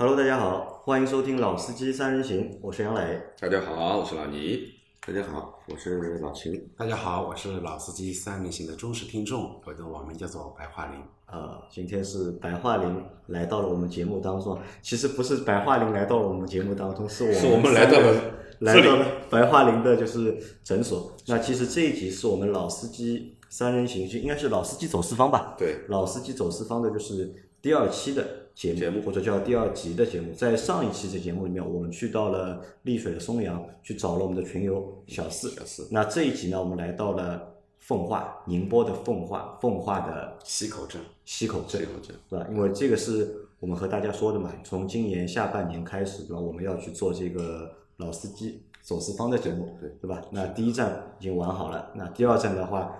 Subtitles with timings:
[0.00, 3.20] Hello，大家好，欢迎收听《老司机三人行》，我是杨磊。
[3.40, 4.62] 大家好，我是老倪。
[5.04, 6.70] 大家好，我是老秦。
[6.76, 11.00] 大家好，我是老司机三人行的忠实听众，我的网名叫做白桦林。
[11.26, 14.56] 啊，今天是白桦林来到了我们节目当中。
[14.82, 18.14] 其实不是白桦林来到了我们节目当中，是我们 是我们来到了
[18.60, 21.12] 来到了白桦林的就是诊所。
[21.26, 25.56] 那其实这一集是我们老司机三人行，就应该是老司机走四方吧？
[25.58, 30.32] 对，老司机走四方的就是第二期的节目，节目或者叫第二集的节目。
[30.34, 35.50] 在上一期的节目里面，我们去到了丽水的松阳，去找了我们的群友小四。
[35.50, 42.46] 小四那这一集呢，我们来到了奉化，宁波的奉化，奉化的溪口镇，溪口镇溪口镇对吧？
[42.50, 46.40] 因为这个是我们和大家说的嘛，从今年下半年开始，对吧？
[46.40, 50.20] 我们要去做这个老司机走四方的节目，对对吧？
[50.32, 52.92] 那第一站已经玩好了，那第二站的话，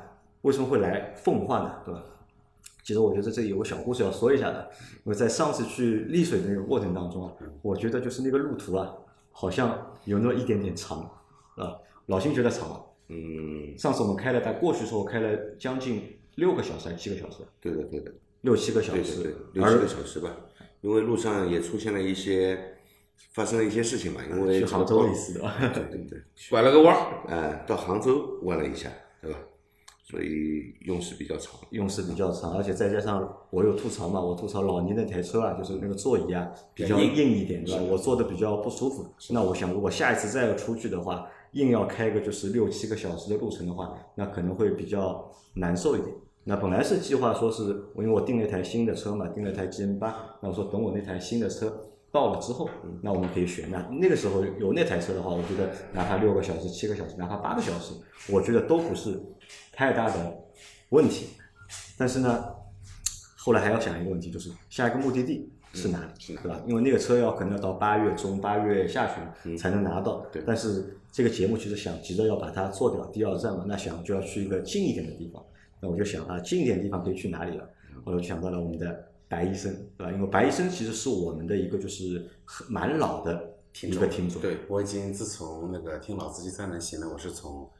[0.43, 1.75] 为什么会来奉化呢？
[1.85, 2.01] 对吧？
[2.89, 4.67] 其实我觉得这里有个小故事要说一下的，
[5.05, 8.91] 因为在上次去丽水的那个过程当中啊，我觉得就是那个路途啊，
[9.31, 11.01] 好像有那么一点点长，
[11.57, 12.83] 啊，老辛觉得长？
[13.09, 17.43] 嗯，上次我们开了，在过去的时候开了将近六个小时还是七个小时？
[17.61, 20.35] 对的，对的，六七个小时，对对对，六七个小时吧。
[20.81, 22.59] 因为路上也出现了一些
[23.33, 25.55] 发生了一些事情嘛，因为去杭州的意思对吧？
[25.75, 28.91] 对对对，拐了个弯儿，呃，到杭州弯了一下，
[29.21, 29.39] 对吧？
[30.11, 31.61] 所以用时比较长。
[31.71, 37.83] 用时比较长，而且再加上我有吐槽嘛，我吐槽老倪那台车啊，就是那个座椅啊比较硬硬一点，对吧？
[37.91, 39.05] 我坐的比较不舒服。
[39.31, 46.15] 那我想，如果下一次再要出去的话，硬要开个就是六七个小时的路程的话，那可能会比较难受一点。
[46.45, 47.65] 那本来是计划说是，
[47.97, 51.71] 因为我订了一台新的车嘛，订了一台 GM 八，那我说等我那台新的车
[52.11, 52.71] 到了之后，
[53.03, 53.71] 那我们可以选。
[53.71, 57.93] 那那个时候有那台车的话，我觉得哪怕六个小时、七个小时，哪怕八个小时，
[58.33, 59.21] 我觉得都不是
[59.79, 60.37] 太大的
[60.89, 61.29] 问题。
[61.97, 62.45] 但是呢，
[63.37, 66.61] 后来还要想一个问题，就是下一个目的地是哪里，是对吧？
[66.67, 69.09] 因为那个车要可能要到八月中、八月下
[69.45, 70.27] 嗯旬才能拿到。
[70.33, 75.41] 对但是这个节目其实想急着要把它做掉，第二站嘛，那想就要去一个近一点的地方。
[75.81, 77.65] 那我就想啊，近一点的地方可以去哪里了？
[78.05, 80.13] 后来我就想到了我们的白医生，对吧？
[80.13, 87.71] 因为白医生其实是我们的一个就是很蛮老的一个听众，对，我已经自从那个听老司机三人行呢，我是从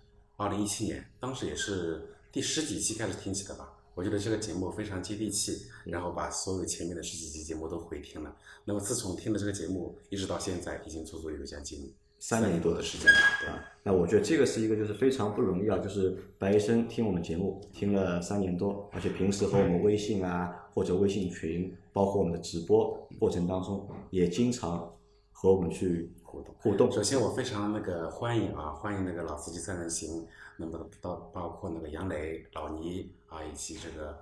[0.41, 2.01] 二零一七年，当时也是
[2.31, 3.73] 第十几期开始听起的吧。
[3.97, 8.33] 我觉得这个节目非常接地气，然后把所有前面的十几期节目都回听了。
[8.65, 13.19] 那么自从听了这个节目，一直到现在，已经足足有将近三年多年多的时间了。
[13.41, 24.89] 对，啊，那我觉得这个是一个就是非常不容易啊，就是白医生听我们节目听了三年多，而且平时和我们微信啊或者微信群，包括我们的直播过程当中，也经常
[25.33, 26.93] 和我们去互动互动。
[26.93, 30.27] 首先，我非常那个欢迎啊，欢迎那个老司机三人行，
[30.57, 34.17] 那么到包括那个杨磊、老倪啊，以及这个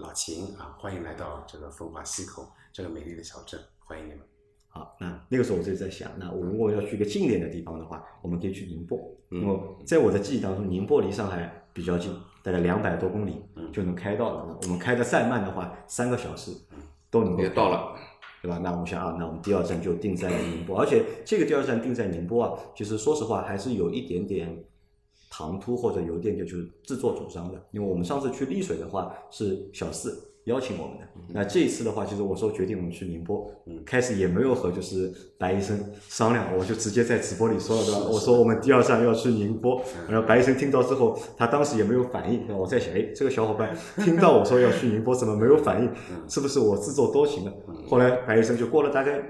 [0.00, 4.20] 老秦啊，欢迎来到这个奉化溪口这个美丽的小镇，欢迎你们。
[4.68, 8.98] 好，那那个时候我就在想，那我如果要去一个近一点的地方的话，我们可以去宁波，
[9.30, 14.46] 嗯因为在我的记忆当中，宁波离上海比较近，大概两百多公里嗯就能开到了。
[14.48, 16.52] 那我们开的再慢的话，三个小时
[17.10, 17.96] 都能够也到了，
[18.42, 18.58] 对吧？
[18.62, 24.64] 那我们想啊，那我们第二站就定在宁波，而且这个第二站定在宁波啊，其实说实话还是有一点点
[25.30, 35.78] 唐突或者有一点点就是自作主张的，因为我们上次去丽水的话是小四邀请我们的，那这一次的话，其实我说决定我们去宁波，嗯开始也没有和就是白医生
[36.08, 38.00] 商量，我就直接在直播里说了，对吧？
[38.10, 45.90] 我说我们第二站要去宁波，然后白医生听到之后，他当时也没有反应，我在想，哎，这个小伙伴听到我说要去宁波，怎么没有反应？
[46.28, 47.52] 是不是我自作多情了？
[47.86, 49.22] 后来白医生就过了大概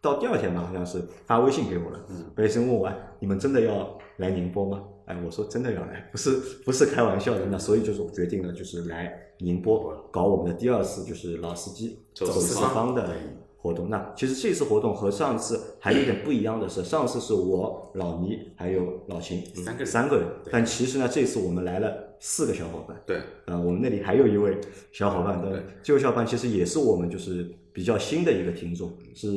[0.00, 1.98] 到第二天吧，好像是发微信给我了。
[2.36, 4.82] 白医生问我，哎你们真的要来宁波吗？
[5.06, 6.30] 哎，我说真的要来，不是
[6.64, 7.46] 不是开玩笑的。
[7.46, 13.08] 那所以就是我决定了，就是来宁波搞我们的第二次就是老司机走四四方的
[13.56, 13.88] 活动。
[13.88, 19.86] 那其实这次活动和上一次还有点不一样的是，上次是我老倪还有老秦三个人。
[19.86, 23.00] 三个人，但其实呢，这次我们来了四个小伙伴。
[23.06, 24.58] 对，呃，我们那里还有一位
[24.92, 29.28] 小伙伴的对，这位小伙伴其实也是我们就是比较新的一个听众，是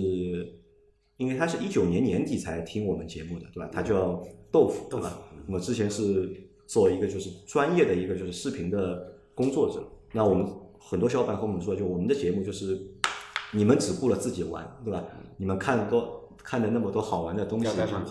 [1.17, 3.69] 因为他是一九年年底才听我们节目的，对吧？
[3.71, 5.07] 他叫豆腐，豆腐。
[5.47, 6.29] 我之前是
[6.67, 9.10] 做一个就是专业的一个就是视频的
[9.41, 9.83] 工作者。
[10.13, 10.45] 那我们
[10.77, 12.77] 很多小伙伴和我们说，就我们的节目就是
[13.53, 15.03] 你们只顾了自己玩，对吧？
[15.37, 17.65] 你们看多看了那么多好玩的东西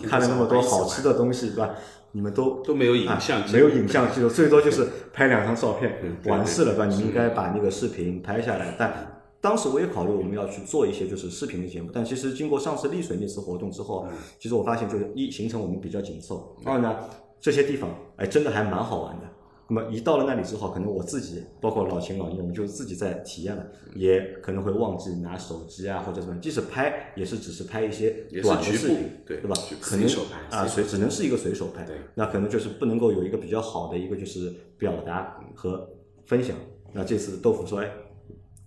[0.07, 1.75] 看了那么多好吃的东西，对吧？
[2.13, 6.85] 你们都都没有影像啊没有影像记录，最多就是拍两张照片完事了，对吧？
[6.87, 8.75] 你们应该把那个视频拍下来。
[8.77, 14.05] 但当时我也考虑我们要去做一些就是视频的节目，但其实经过上次丽水那次活动之后，
[14.37, 16.95] 其实我发现就是一行程我们比较紧凑，二呢
[17.39, 19.25] 这些地方哎真的还蛮好玩的。
[19.73, 23.65] 那么一到了那里之后，可能我自己，包括老秦老聂，我们就自己在体验了，
[23.95, 28.09] 也可能会忘记拿手机啊或者什么，即使拍也是只是拍一些
[28.43, 35.89] 短的视频，对对吧可能随手拍啊，只能是一个随手拍，对那可能就是不能够有一个比较好的一个就是表达和
[36.25, 36.53] 分享。
[36.91, 37.89] 那这次豆腐说，哎，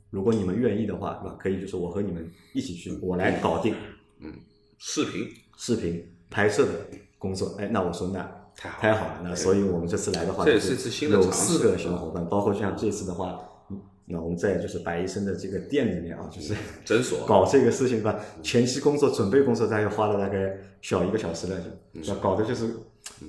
[0.08, 1.36] 如果你们愿意的话，对吧？
[1.38, 3.74] 可以就是我和你们一起去，我来搞定
[4.20, 4.32] 嗯
[4.78, 5.28] 视频
[5.58, 6.72] 视频拍摄的
[7.18, 7.54] 工作。
[7.58, 13.38] 哎，那我说那太好了太好了，那所以我们这次来的话，这也是一次新的有四个小伙伴，包括像这次的话，
[13.70, 16.54] 嗯那我们在就是白医生的这个店里面啊，就是
[16.84, 17.24] 诊所。
[17.26, 21.58] 搞这个事情吧，前期工作准备工作大概花了大概小一个小时了，
[22.02, 22.68] 就要搞的就是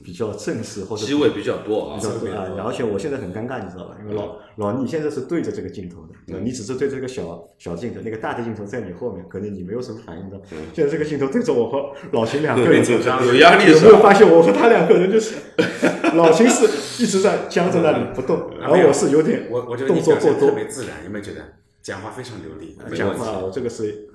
[0.03, 3.97] 比较正式或者机会比较多啊比，较多啊，而且我现在很尴尬，你知道吧？
[4.01, 10.39] 因为老老倪现在是对着这个镜头的，你只是对着这个小小镜头，那个大的镜头在你后面，可能你没有什么反应的。
[10.73, 13.79] 现在这个镜头对着我和老秦两个人，紧张有压力有？
[13.79, 15.35] 没有发现我和他两个人就是，
[16.15, 16.65] 老秦是
[17.03, 21.41] 一直在僵在那里不动，而我是有点我我觉得动作过多，别自然，有没有觉得
[21.81, 22.75] 讲话非常流利？
[22.95, 24.09] 讲话我这个是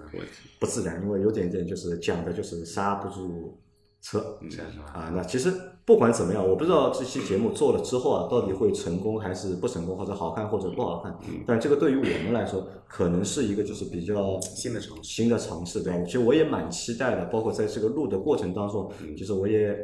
[0.58, 3.58] 不自然，因为有点点就是讲的就是刹不住
[4.00, 4.38] 车。
[4.92, 5.52] 啊，那其实
[5.84, 11.18] 不管怎么样，我不知道这期节目做了之后啊，到底会成功还是不成功，或者好看或者不好看。
[11.46, 16.04] 但这个对于我们来说，可能是一个就是比较新的尝试新的尝试，对吧？
[16.04, 19.76] 其实我也蛮期待的，包括在这个录的过程当中，其实我也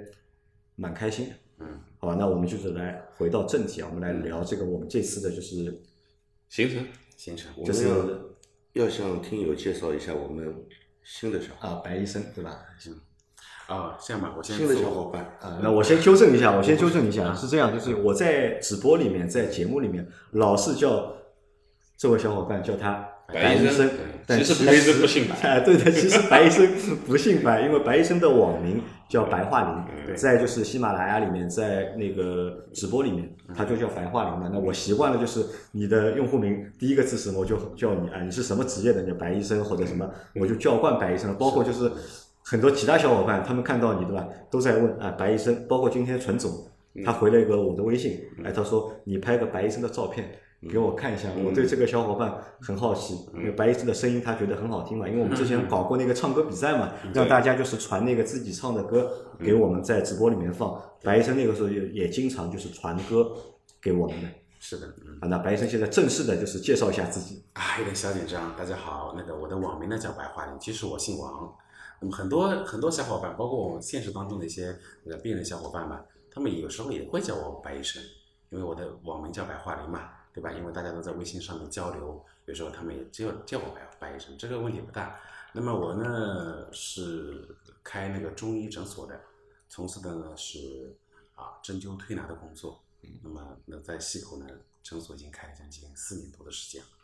[0.77, 1.35] 蛮开心的。
[1.59, 1.67] 嗯，
[1.99, 5.83] 好吧，那我们就是来回到正题啊，我们来聊这个我们这次的就是
[6.49, 6.87] 行程
[7.17, 7.51] 行程。
[7.57, 10.55] 我们就是要要向听友介绍一下我们
[11.03, 12.61] 新的小伙啊白医生，对吧？
[13.67, 21.13] 啊，这样吧，我先新的小伙伴，啊，那我先纠正一下，我先纠正一下，是这样，就是我在直播里面，在节目里面，老是叫
[21.97, 23.91] 这位小伙伴叫他白医生，
[24.25, 26.69] 但其实白医生不姓白 哎，对的，其实白医生
[27.07, 34.49] 不姓白，因为白医生的网名叫白桦林，在就是喜马拉雅里面，在那个直播里面，他就叫白桦林嘛。
[34.53, 40.09] 那我习惯了，就是你的用户名第一个字是什么，我就叫你啊，你是什么职业的，你叫白医生或者什么，
[40.41, 41.35] 我就叫惯白医生了。
[41.37, 41.91] 包括就是
[42.49, 46.53] 很多其他小伙伴，他们看到你对吧，都在问啊白医生，包括今天陈总，
[47.05, 50.31] 他回了一个我的微信，哎，他说你拍个白医生的照片。
[50.71, 60.81] 给我看一下，我对这个小伙伴很好奇，因为白医生的声音他觉得很好听嘛，因为我们之前搞过那个唱歌比赛嘛，让大家就是传那个自己唱的歌给我们在直播里面放。
[61.05, 63.31] 白医生那个时候也也经常就是传歌
[63.83, 64.29] 给我们的。
[64.59, 65.19] 是的，嗯。
[65.21, 65.29] 啊。
[65.29, 67.45] 那白医生现在正式的就是介绍一下自己。
[67.53, 68.57] 啊，有点小紧张。
[68.57, 71.53] 大家好，那个我的网名呢叫白桦林，其实我姓王。
[72.01, 75.99] 那么很多很多小伙伴，包括我们现实当中的一些那个病人小伙伴们，
[76.31, 78.03] 他们有时候也会叫我白医生，
[78.51, 80.53] 因为我的网名叫白桦林嘛，对吧？
[80.53, 85.19] 因为大家都在微信上面交流，有时候他们也叫叫我白白医生，这个问题不大。
[85.53, 89.19] 那么我呢是开那个中医诊所的，
[89.69, 90.95] 从事的呢是
[91.35, 92.83] 啊针灸推拿的工作。
[93.23, 94.47] 那么那在西口呢，
[94.83, 96.96] 诊所已经开了将近四年多的时间了，啊，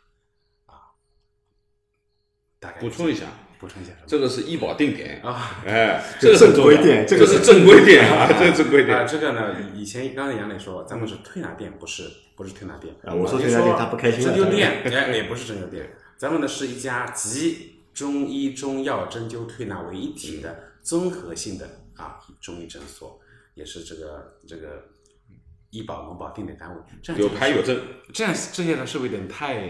[2.63, 3.25] 大概补充一下，
[3.59, 3.91] 补充一下？
[4.07, 9.07] 这个是医保定点，啊哎， 这个正规店这个是正规店啊，这是正规啊，店。
[9.07, 21.67] 这个呢，以以前刚才杨磊说，咱们是推拿店，不是不是推拿店啊我说你推拿店他不开心了针灸店， 哎，也不是针灸店，咱们呢是一家集中医、中药、针灸、推拿为一体的综合性的
[21.97, 23.19] 啊中医诊所，
[23.55, 24.85] 也是这个这个
[25.71, 26.81] 医保、农保定点单位。
[27.01, 27.77] 这样有牌有证，
[28.13, 29.61] 这样这些呢是不是有点太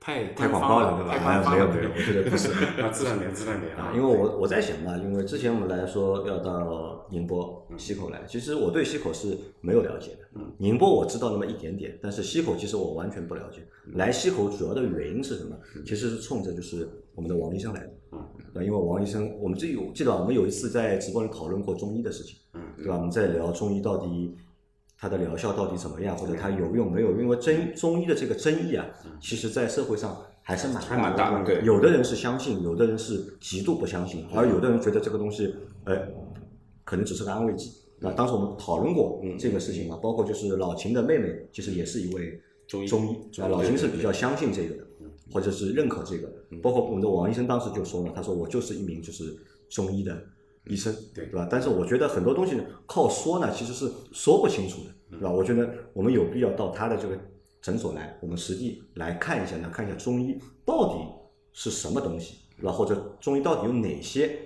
[0.00, 1.50] 太太广告了对吧？
[1.52, 2.50] 没有没有，我觉得不是。
[2.80, 10.18] 啊，自然点，自然点啊，因为我我在想嘛，因为之前我们来说要到宁波、西口来，其实我对西口是没有了解的。
[10.36, 13.60] 嗯宁波我知道那么一点点，但是西口其实我完全不了解。
[13.86, 15.56] 嗯来西口主要的原因是什么？
[15.84, 17.90] 其实是冲着就是我们的王医生来的。
[18.12, 18.18] 嗯
[18.54, 22.96] 对，因为王医生，我们这有记得我们有一次在直播里讨论过中医的事情，嗯对吧？
[22.96, 24.34] 我们在聊中医到底
[24.98, 27.20] 它的疗效到底怎么样，或者它有用没有用？
[27.22, 28.84] 因为真中医的这个争议啊，
[29.20, 35.96] 其实在社会上还是蛮还蛮大的对有的人是相信，有的人是极度不相信，而有的人觉得这个东西，呃，
[36.84, 37.70] 可能只是个安慰剂。
[38.00, 44.84] 那当时我们讨论过这个事情嘛，包括就是老秦的妹妹，其实也是一位中医中医，啊，老秦是比较相信这个的，
[45.32, 46.28] 或者是认可这个。
[46.62, 49.36] 包括我们的王医生当时就说了，他说我就是一名就是
[49.68, 50.20] 中医的
[50.68, 51.48] 医生，对对吧？
[51.50, 55.30] 但是我觉得很多东西靠说呢，其实是说不清楚的，对吧？
[55.30, 57.18] 我觉得我们有必要到他的这个
[57.60, 61.04] 诊所来，我们实地来看一下，来看一下中医到底
[61.52, 62.72] 是什么东西，对吧？
[62.72, 64.38] 或者中医到底有哪些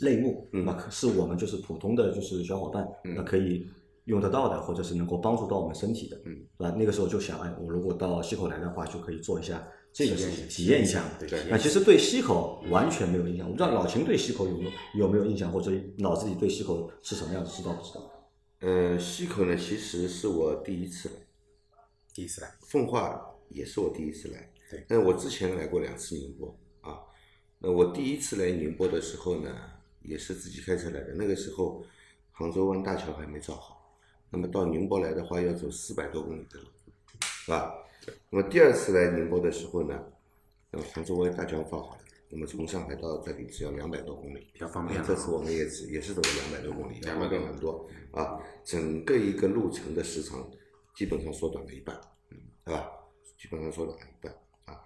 [0.00, 0.86] 类目，对吧？
[0.90, 3.66] 是我们就是普通的就是小伙伴，那可以
[4.06, 6.74] 用得到的，或者是能够帮助到我们身体的，嗯，对吧？
[6.76, 11.26] 那个时候就想，哎，我如果到西口来的话，就可以做一下这个事情，体体验一验一下下。
[11.26, 18.10] 对那其实对溪口完全没有印象，我不知道老秦对溪口有没有有没有印象，或者脑子里对溪口是什么样子，知道不知道？
[18.60, 21.14] 呃，溪口呢，其实是我第一次来，
[22.14, 27.00] 第一次来，奉化也是我第一次来，对但是我之前来过两次宁波啊。
[27.58, 29.54] 那我第一次来宁波的时候呢，
[30.00, 31.84] 也是自己开车来的，那个时候
[32.30, 33.98] 杭州湾大桥还没造好，
[34.30, 36.66] 那么到宁波来的话要走四百多公里的路，
[37.44, 37.74] 是吧？
[38.30, 40.02] 那么第二次来宁波的时候呢，
[40.70, 45.00] 那么杭州湾大桥放好了，那么从上海到这里只要两百多公里，比较方便。
[45.00, 48.40] 啊这次我们也是也是走了两百多公里，200方便很多啊。
[48.64, 50.50] 整个一个路程的时长
[50.94, 52.90] 基本上缩短了一半，嗯，对吧？
[53.38, 54.32] 基本上缩短了一半
[54.64, 54.80] 啊。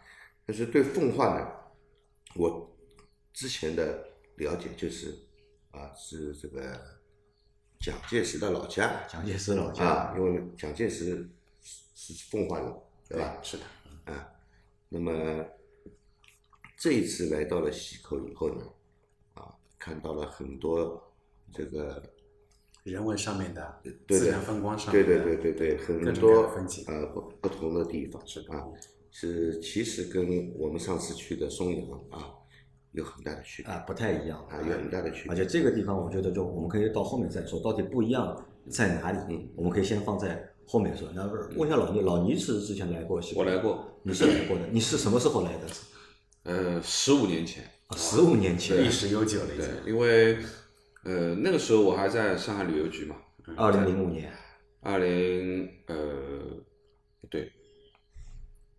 [0.44, 1.48] 但是对奉化呢，
[2.34, 2.76] 我
[3.32, 4.04] 之前的
[4.36, 5.14] 了解就是
[5.70, 6.60] 啊，是这个
[7.80, 11.28] 蒋介石的老家蒋介石老家，啊，因为蒋介石
[11.60, 12.74] 是是奉化人，
[13.08, 13.38] 对吧？
[13.42, 13.64] 是的，
[14.12, 14.28] 啊，
[14.88, 15.44] 那么
[16.76, 18.62] 这一次来到了溪口以后呢，
[19.34, 21.14] 啊，看到了很多
[21.52, 22.02] 这个，
[22.84, 28.52] 人文上面的，对自然风光上面的，对对对对，很各种各多风景，呃不不同的地方是的。
[28.52, 28.64] 啊，
[29.10, 32.34] 是其实跟我们上次去的松阳啊
[32.92, 33.72] 有很大的区别。
[33.72, 34.38] 啊，不太一样。
[34.48, 39.18] 啊，有很大的区别，而且这个地方，我觉得就我们可以到后面再说，到底不一样在哪里？
[39.30, 41.08] 嗯，我们可以先放在后面说。
[41.14, 41.24] 那
[41.56, 45.66] 问一下老倪，老倪是之前来过西我来过，你是来过的，你是什么时候来的？
[46.42, 47.64] 呃，十五年前，
[47.96, 48.84] 十五年前。
[48.84, 49.46] 历，史悠久了。
[49.56, 50.38] 对，因为
[51.04, 53.16] 呃那个时候我还在上海旅游局嘛，
[53.56, 54.32] 二零零五年，
[54.80, 55.96] 二零呃
[57.28, 57.50] 对，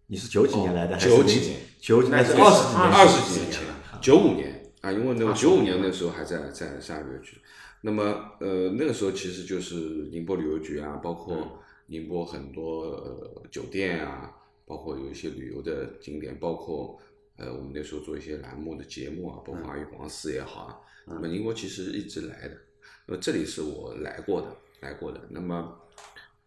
[0.07, 0.93] 你是九几年来的？
[0.93, 1.59] 还是九几年？
[1.79, 2.91] 九几年是那二十几年？
[2.91, 3.49] 二十几年？
[3.49, 4.53] 年前了，九五年。
[4.81, 7.37] 啊，因为那个九五年那时候还在在上海旅游局，
[7.81, 8.03] 那么
[8.39, 9.75] 呃那个时候其实就是
[10.11, 14.33] 宁波旅游局啊，包括宁波很多呃酒店啊，
[14.65, 16.99] 包括有一些旅游的景点，包括
[17.37, 22.57] 呃我们那时候做一些栏目的节目啊，包括阿育王寺也好啊，那么宁波其实一直来的，
[23.05, 24.47] 那么这里是我来过的，
[24.81, 25.79] 来过的，那么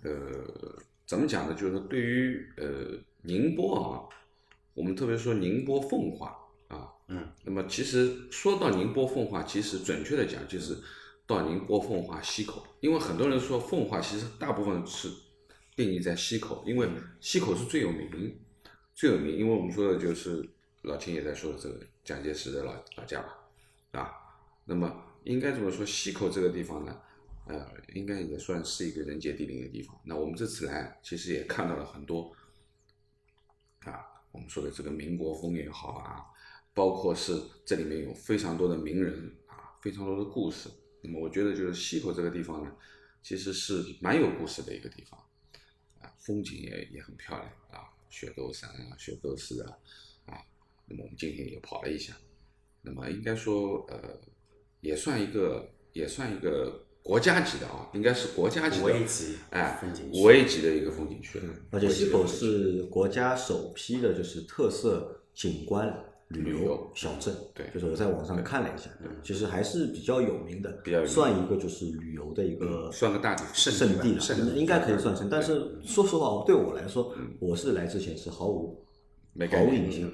[0.03, 0.11] 呃
[1.07, 1.55] 怎么讲呢？
[1.55, 4.05] 就是说对于呃宁波啊，
[4.75, 10.77] 我们特别说宁波奉化啊，嗯，那么其实说到宁波奉化，其实准确的讲就是
[11.27, 15.09] 到宁波奉化溪口，因为很多人说奉化其实大部分是
[15.81, 16.87] 定义在溪口，因为
[17.23, 18.39] 溪口是最有名，
[18.95, 20.47] 最有名，因为我们说的就是
[20.83, 23.39] 老秦也在说的这个蒋介石的老老家吧，
[23.93, 24.13] 啊，
[24.67, 27.01] 那么应该怎么说，溪口这个地方呢，
[27.47, 29.99] 呃，应该也算是一个人杰地灵的地方。
[30.05, 32.31] 那我们这次来，其实也看到了很多
[33.85, 36.21] 啊，我们说的这个民国风也好啊，
[36.75, 40.69] 包括是这里面有非常多的名人啊，非常多的故事。
[41.03, 42.71] 那么我觉得就是溪口这个地方呢，
[43.23, 45.25] 其实是蛮有故事的一个地方啊，
[46.21, 49.77] 风景也也很漂亮啊，雪窦山啊，雪窦寺啊，
[50.27, 50.45] 啊，
[50.87, 52.15] 那么我们今天也跑了一下，
[52.83, 54.21] 那么应该说呃，
[54.81, 65.89] 也算一个也算一个国家级的啊，应该是国家级的五 A 级哎风景区五 A 级的一个风景区，而且西口是国家首批的，就是特色景观
[66.31, 67.35] 旅游小镇。
[67.55, 68.89] 对就是我在网上看了一下，
[69.23, 75.29] 其实还是比较有名的，比较算一个就是旅游的一个算个大地圣圣地了，应该可以算成。
[75.29, 78.83] 但是说实话，对我来说，我是来之前是毫无
[79.51, 80.11] 毫无印象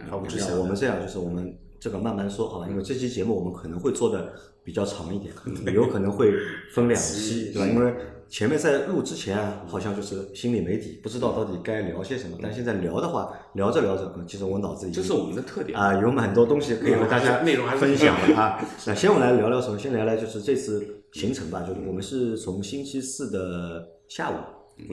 [0.58, 4.32] 我们这样就是我们这个慢慢说好吧，因为这期节目我们可能会做的
[4.64, 5.32] 比较长一点，
[5.74, 6.32] 有可能会
[6.72, 7.66] 分两期，对吧？
[7.66, 7.94] 因为
[8.28, 12.36] 前面在录之前啊，好像就是心里没底，不知道到底该聊些什么。
[12.42, 18.58] 但现在聊的话，聊着聊着，嗯其实我脑子里这是我们的特点啊，有蛮多东西可以和大家内容还是分享的啊。
[18.86, 19.78] 那先我们来聊聊什么？
[19.78, 24.34] 先聊聊就是这次行程吧，就是我们是从星期四的下午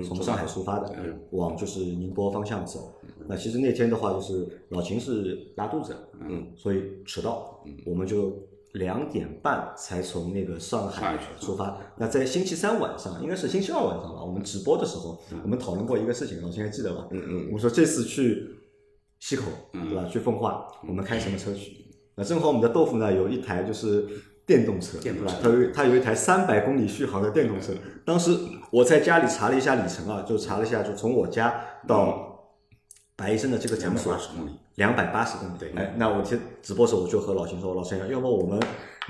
[0.05, 0.93] 从上海出发的，
[1.31, 2.93] 往就是宁波方向走。
[3.27, 8.33] 那其实那天的话，就是老秦是拉肚子，嗯，所以迟到，我们就
[8.73, 11.77] 两点半才从那个上海出发。
[11.97, 17.07] 那在星期三晚上，应该是星期二晚上吧，我们直播的时候，我们讨论过一个事情，老秦还记得吧？
[17.11, 18.45] 嗯嗯我们说这次去
[19.19, 20.05] 溪口，对吧？
[20.05, 21.85] 去奉化，我们开什么车去？
[22.15, 24.07] 那正好我们的豆腐呢有一台就是
[24.45, 25.71] 电动车，电动车对吧？
[25.73, 27.73] 它有它有一台三百公里续航的电动车。
[28.05, 28.37] 当时
[28.71, 31.53] 我在家里查了一下里程啊，就查了一下，就从我家
[31.87, 32.49] 到
[33.15, 35.53] 白医生的这个诊所280公里，两百八十公里。
[35.59, 38.59] 对哎，那我听直播时候我就和老秦说，老秦，要不我们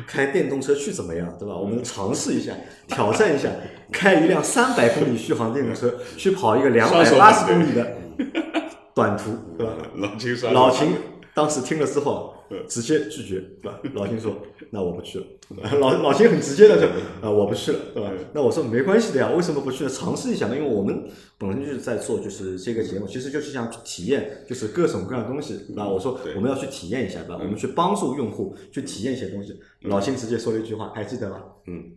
[0.08, 1.56] 开电动车去怎么样，对吧？
[1.56, 2.54] 我们尝试一下，
[2.88, 3.50] 挑战一下，
[3.92, 7.96] 开一辆三百公里续航电动车去跑一个两百八十公里的
[8.94, 9.74] 短途，对吧？
[9.96, 10.94] 老秦说老秦
[11.36, 12.36] 当时听了之后，
[12.68, 13.80] 直接拒绝，对吧？
[13.96, 14.38] 老秦说
[14.70, 15.26] ：“那我不去了。
[15.80, 16.88] ”老老秦很直接的就
[17.22, 19.90] ：“啊，我不去了，对吧？”那我说：“没关系的呀，为什么不去呢？
[19.90, 25.60] 尝试一下嘛，因为我们本身就是在做就是这个节目，其实就是想体验就是各种各样的东西。
[25.70, 27.40] 那我说我们要去体验一下，对吧？
[27.42, 29.60] 我们去帮助用户去体验一些东西。
[29.82, 31.42] 老秦直接说了一句话，还记得吗？
[31.66, 31.92] 嗯，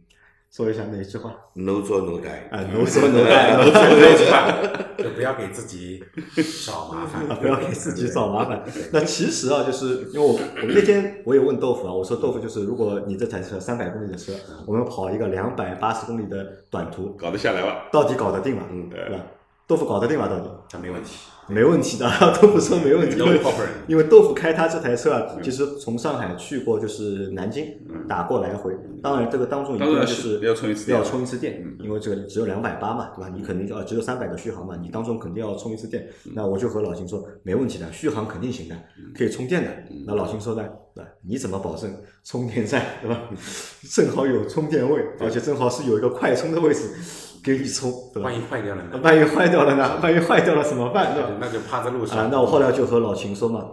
[0.57, 2.49] 说一下哪句话？，no 做 no die。
[2.51, 4.25] 啊，no 说 no die，no 做 no die。
[4.33, 4.49] 话
[4.97, 6.03] 就不要给自己
[6.65, 8.63] 找麻烦 啊，不要给自己找麻烦。
[8.91, 14.33] 那其实啊，就是因为我我们那天我也问豆腐啊，我说豆腐就是如果你这台车三百公里的车，
[14.67, 17.89] 我们跑一个两百八十公里的短途，搞得下来吧？
[17.93, 18.63] 到底搞得定吗？
[18.71, 19.23] 嗯对吧？
[19.67, 20.29] 豆腐搞得定吗？
[20.29, 21.17] 到底他没问题。
[21.49, 22.11] 没问题的，
[22.43, 23.17] 豆腐说没问题，
[23.87, 27.65] 因为豆腐开他这台车啊，其实从上海去过就是南京，
[28.09, 28.73] 打过来回。
[29.01, 33.31] 当然这个当中一定就是要充一次电要充一次电，因为这个只有两百八嘛，对吧？
[33.33, 36.09] 你肯定要只有三百的续航嘛，你当中肯定要充一次电。
[36.35, 38.75] 那我就和老秦说没问题的，续航肯定行的，
[39.17, 39.71] 可以充电的。
[40.05, 40.65] 那老秦说呢，
[40.97, 41.11] 对吧？
[41.25, 41.89] 你怎么保证
[42.25, 43.21] 充电站对吧？
[43.95, 46.89] 正好有充电位，而且正好是有一个快充的位置
[47.47, 48.37] 给你充，对吧万？
[48.37, 49.01] 一坏掉了呢？
[49.01, 50.01] 万一坏掉了呢？
[50.03, 51.15] 万一坏掉了怎么办？
[51.15, 51.31] 对吧？
[51.41, 53.65] 那就趴在路啊上。，那我后来就和老秦说嘛，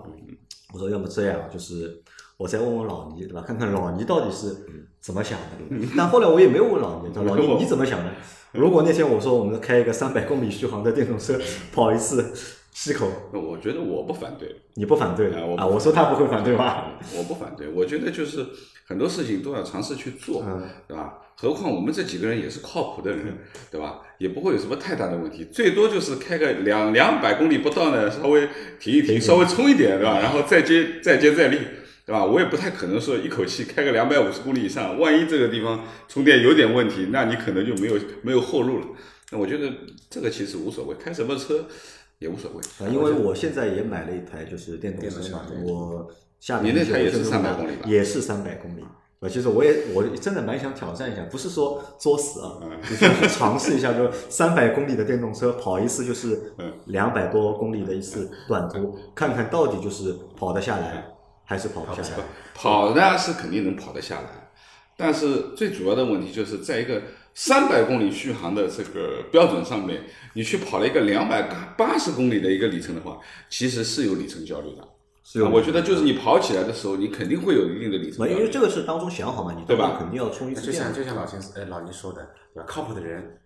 [0.72, 2.00] 我说要么这样，就是
[2.38, 3.44] 我再问问老倪，对吧？
[3.46, 4.56] 看看老倪到底是
[5.02, 5.88] 怎么想的。
[5.98, 8.12] 但后来我也没有问老倪，老倪你怎么想的？
[8.52, 11.34] 如果那天我说我们开一个三百公里续航的电动车
[11.74, 12.32] 跑一次
[12.72, 15.66] 西口，我觉得我不反对，你不反对啊？
[15.66, 16.92] 我说他不会反对吧？
[17.18, 18.46] 我不反对，我觉得就是
[18.88, 21.16] 很多事情都要尝试去做，嗯对吧？
[21.36, 23.38] 何况我们这几个人也是靠谱的人，
[23.70, 24.02] 对吧？
[24.20, 28.48] 也不会有什么太大的问题，最多就是开个两两百公里不到呢，稍微
[28.80, 30.20] 停一停，稍微充一点，对吧？
[30.20, 31.58] 然后再接再接再厉，
[32.06, 32.24] 对吧？
[32.24, 38.88] 我也不太可能说一口气开个两百五十公里以上，万一这个地方充电有点问题，那你可能就没有没有后路了。
[39.32, 39.70] 那我觉得
[40.10, 41.68] 这个其实无所谓，开什么车
[42.20, 42.86] 也无所谓。
[42.86, 46.08] 啊，因为我现在也买了一台就是电动车嘛电动，车我
[46.40, 48.84] 下面你那台也是就是300公里吧也是三百公里。
[49.24, 61.06] 啊，其实我也我真的蛮想挑战一下，不是说作死啊，就是去尝试一下，就三百公里的电动车跑一次就是嗯两百多公里的一次短途，看看到底就是跑得下来
[61.46, 62.10] 还是跑不下来。
[62.54, 64.52] 跑呢是肯定能跑得下来，
[64.98, 67.02] 但是最主要的问题就是在一个
[67.34, 70.04] 三百公里续航的这个标准上面，
[70.34, 71.44] 你去跑了一个两百
[71.78, 73.18] 八十公里的一个里程的话，
[73.50, 74.88] 其实是有里程焦虑的。
[75.24, 78.32] 是有啊我觉得就是你跑起来的时候，你肯定会有一定的里程焦虑。
[78.34, 80.94] 因为这个是当中想好嘛，你对吧肯定要充一次就像。
[80.94, 82.66] 就像老秦呃老倪说的，对吧？
[82.68, 83.38] 靠谱的人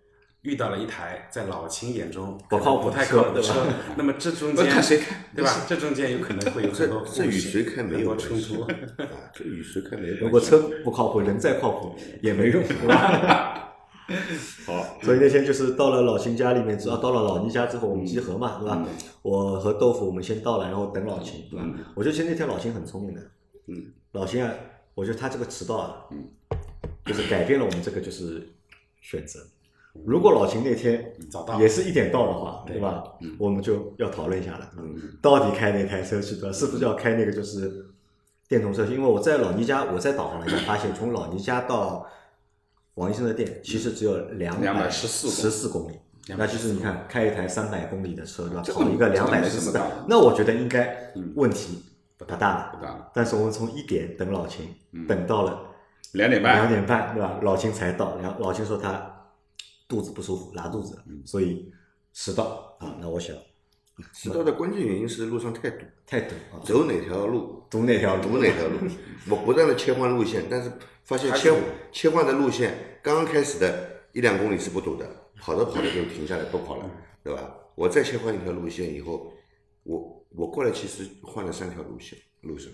[0.42, 3.64] 遇到了一台在老秦眼中不靠谱不太靠谱的车，
[3.96, 5.52] 那么这中间看谁开对吧？
[5.68, 8.62] 这中间有可能会有很多这与故事谁开没有关系冲突。
[9.02, 10.24] 啊，这与谁开没有关系。
[10.24, 13.64] 如果车不靠谱，人再靠谱也没用，对吧？
[14.66, 18.84] 好， 所以那天就是到了老秦家里面之后，到了老倪家之后，我们集合嘛，对吧？
[19.22, 21.66] 我和豆腐我们先到了，然后等老秦，对吧？
[21.94, 23.20] 我觉得其实那天老秦很聪明的，
[23.66, 24.52] 嗯，老秦啊，
[24.94, 26.24] 我觉得他这个迟到啊，嗯，
[27.04, 28.48] 就是改变了我们这个就是
[29.00, 29.40] 选择。
[30.06, 33.02] 如果老秦那天早到也是一点到的话，对吧？
[33.36, 36.52] 我们就要讨论一下了，嗯到底开哪台车去，对吧？
[36.52, 37.86] 是不是要开那个就是
[38.48, 38.84] 电动车？
[38.86, 42.06] 因为我在老倪家，我在导航了一下，发现从老倪家到
[42.98, 45.94] 王医生的店其实只有两百214十四公里。
[46.36, 48.62] 那就是你看，开一台三百公里的车，对吧？
[48.74, 49.72] 跑一个两百十四
[50.06, 51.82] 那我觉得应该问题
[52.18, 52.70] 不大了。
[52.76, 54.74] 不大了，但是我们从一点等老秦，
[55.08, 55.58] 等到了
[56.12, 57.38] 两点半两，点半，对吧？
[57.40, 59.10] 老秦才到，然后老秦说他
[59.88, 61.72] 肚子不舒服，拉肚子，所以
[62.12, 62.94] 迟到啊。
[63.00, 63.34] 那我想
[64.12, 68.22] 迟到的关键原因是路上太堵，太堵啊，走哪条路堵哪条路？
[68.22, 68.78] 堵哪条路。
[69.28, 70.70] 我不断的切换路线，但是
[71.04, 71.52] 发现切
[71.90, 75.08] 切换的路线刚刚开始的一两公里是不堵的，
[75.40, 76.90] 跑着跑着就停下来不跑了，
[77.22, 77.54] 对吧？
[77.74, 79.32] 我再切换一条路线以后，
[79.84, 82.72] 我我过来其实换了三条路线路上，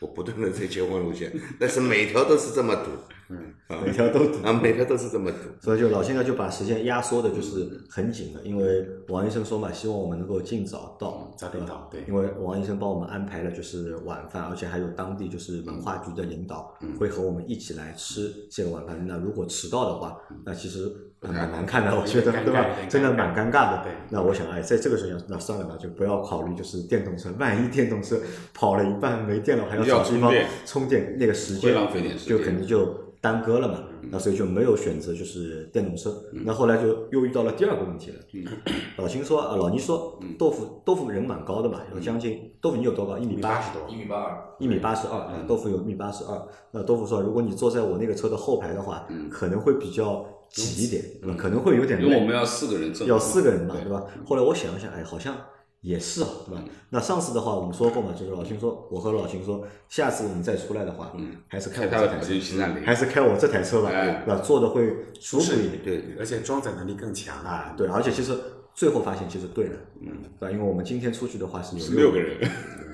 [0.00, 2.90] 我不断的在切换路线，但是每条都是这么堵，
[3.84, 4.38] 每条都堵。
[4.46, 5.38] 啊，每条都是这么堵。
[5.60, 19.04] 所以就老现在就把时间压缩的，就是很紧了，因为王医生说嘛，希望我们能够尽早到，早点到对因为王医生帮我们安排了就是晚饭，而且还有当地就是文化局的领导会和我们一起来吃这个晚饭。
[19.06, 23.82] 那如果迟到的话，那其实蛮难看的，我觉得，对吧真的蛮尴尬的。
[23.82, 28.20] 对那我想，哎，在这个时候，那算了吧，就不要考虑就是电动车，万一电动车
[28.54, 30.32] 跑了一半没电了，还要要找地方
[30.64, 33.80] 充电，那个时间会浪费点时就肯定就耽搁了嘛。
[34.10, 36.14] 那所以就没有选择就是电动车。
[36.32, 38.16] 那后来就又遇到了第二个问题了。
[38.96, 43.18] 老秦说，呃，老倪说，豆腐豆腐人蛮高的嘛，有将近豆腐你有多高？
[43.18, 46.40] 一米八十多，一米八二，一米八十二，啊豆腐有一米八十二。
[46.70, 51.36] 那豆腐说，如果你坐在我那个车的后排的话，可能会比较挤一点，对吧？
[51.36, 54.04] 可能会有点累因为我们要四个人坐，要四个人嘛，对对吧？
[54.24, 55.34] 后来我想了想，哎，好像
[55.82, 56.64] 也是啊，对吧？
[56.90, 64.40] 那上次的话，我们说过嘛，就是老秦说，我和老秦说，下次我们再出来的话，嗯还是开我这台车，还是开我这台车吧，哎对吧？
[64.42, 65.82] 坐的会舒服一点。
[65.84, 68.36] 对，而且装载能力更强啊，对，而且其实
[68.74, 70.08] 最后发现其实对了，嗯，
[70.40, 70.50] 对吧？
[70.50, 72.38] 因为我们今天出去的话是有是六个人，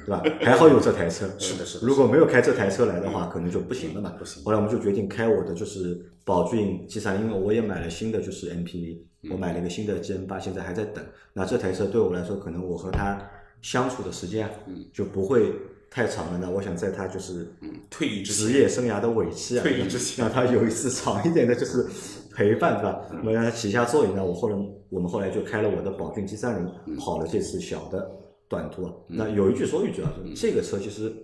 [0.05, 0.23] 对吧？
[0.41, 4.11] 还好有这台车， 是的是的如果没有开这台车来的话，可能就不行了嘛。
[4.19, 8.99] 不行后来我们就决定开我的就是宝骏 G 3因为我也买了新的就是 MPV，
[9.31, 11.05] 我买了一个新的 G N 八，现在还在等。
[11.33, 13.21] 那这台车对我来说，可能我和它
[13.61, 14.55] 相处的时间啊，
[14.93, 15.53] 就不会
[15.89, 16.39] 太长了。
[16.39, 17.47] 那我想在它就是
[17.89, 21.87] 退役职业生涯的尾期啊，退役之前让它有一次长一点的，就是
[22.35, 23.01] 陪伴，对吧？
[23.25, 24.57] 我让他骑下座椅呢，我后来
[24.89, 28.11] 我们后来就开了我的宝骏 G 三零跑了这次小的
[28.49, 28.93] 短途啊。
[29.07, 31.15] 那有一句说一句啊，就是这个车其实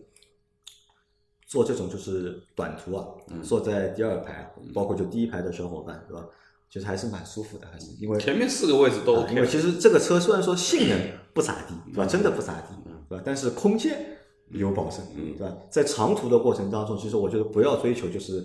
[1.47, 3.05] 做这种就是短途啊，
[3.43, 6.25] 坐在第二排，包括就第一排的小伙伴，对吧？
[6.71, 10.99] 其实还是蛮舒服的，还是因为前面四个位置都啊，因为其实这个车虽然说性能
[11.33, 12.07] 不咋地，对吧？
[12.07, 12.69] 真的不咋地，
[13.09, 13.23] 对吧？
[13.25, 14.19] 但是空间
[14.51, 15.57] 有保证，对吧？
[15.71, 18.45] 在长途的过程当中，其实我觉得不要追求就是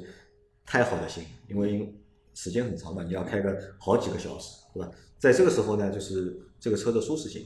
[0.66, 1.94] 太好的性能，因为
[2.34, 4.90] 时间很长嘛，你要开个好几个小时，对吧？
[5.20, 7.46] 在这个时候呢，就是这个车的舒适性，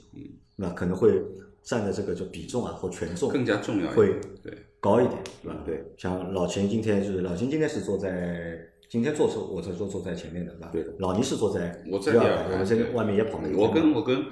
[0.55, 1.21] 那可能会
[1.63, 4.19] 占的这个就比重啊或权重更加重要会。
[4.43, 5.63] 对，高一点，对吧？
[5.65, 10.69] 对，像老秦今天就是老秦今天是坐在今天坐车，我这坐坐在前面的，对吧？
[10.71, 10.83] 对。
[10.83, 14.25] 的老倪是坐在我在第二排，我们这个外面也跑了一我跟我跟